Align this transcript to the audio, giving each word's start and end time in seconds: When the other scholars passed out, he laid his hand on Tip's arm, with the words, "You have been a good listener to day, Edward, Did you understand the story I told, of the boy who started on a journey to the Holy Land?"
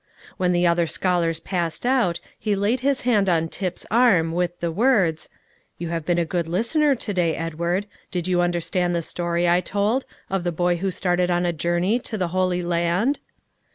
When 0.37 0.51
the 0.51 0.65
other 0.65 0.87
scholars 0.87 1.39
passed 1.39 1.85
out, 1.85 2.19
he 2.39 2.55
laid 2.55 2.79
his 2.79 3.01
hand 3.01 3.29
on 3.29 3.47
Tip's 3.49 3.85
arm, 3.91 4.31
with 4.31 4.59
the 4.59 4.71
words, 4.71 5.29
"You 5.77 5.89
have 5.89 6.07
been 6.07 6.17
a 6.17 6.25
good 6.25 6.47
listener 6.47 6.95
to 6.95 7.13
day, 7.13 7.35
Edward, 7.35 7.85
Did 8.09 8.27
you 8.27 8.41
understand 8.41 8.95
the 8.95 9.03
story 9.03 9.47
I 9.47 9.61
told, 9.61 10.05
of 10.27 10.43
the 10.43 10.51
boy 10.51 10.77
who 10.77 10.89
started 10.89 11.29
on 11.29 11.45
a 11.45 11.53
journey 11.53 11.99
to 11.99 12.17
the 12.17 12.29
Holy 12.29 12.63
Land?" 12.63 13.19